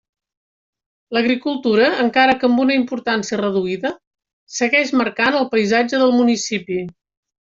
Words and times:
L'agricultura, 1.17 1.89
encara 2.05 2.33
que 2.43 2.47
amb 2.47 2.61
una 2.65 2.77
importància 2.77 3.39
reduïda, 3.43 3.91
segueix 4.61 4.95
marcant 5.03 5.37
el 5.43 5.47
paisatge 5.57 6.01
del 6.05 6.17
municipi. 6.23 6.81